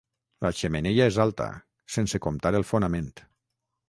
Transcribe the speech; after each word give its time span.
La 0.43 0.49
xemeneia 0.59 1.05
és 1.11 1.19
alta, 1.25 1.45
sense 1.97 2.21
comptar 2.27 2.53
el 2.61 2.65
fonament. 2.71 3.13